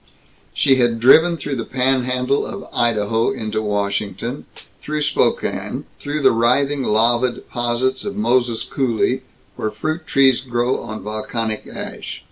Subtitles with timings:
[0.55, 4.45] She had driven through the panhandle of Idaho into Washington,
[4.81, 9.21] through Spokane, through the writhing lava deposits of Moses Coulee
[9.57, 12.19] where fruit trees grow on volcanic ash.